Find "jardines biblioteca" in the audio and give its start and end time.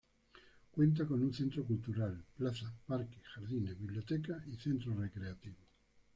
3.35-4.43